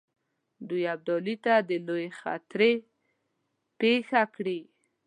دوی 0.69 0.83
ابدالي 0.95 1.35
ته 1.45 1.53
د 1.69 1.71
لویې 1.87 2.09
خطرې 2.19 2.73
پېښه 3.79 4.21
کړي. 4.35 4.59